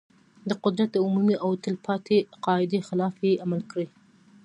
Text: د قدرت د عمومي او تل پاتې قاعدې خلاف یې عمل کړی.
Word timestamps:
د 0.49 0.51
قدرت 0.63 0.89
د 0.93 0.97
عمومي 1.05 1.35
او 1.43 1.51
تل 1.63 1.75
پاتې 1.87 2.17
قاعدې 2.45 2.79
خلاف 2.87 3.15
یې 3.27 3.39
عمل 3.43 3.61
کړی. 3.71 3.87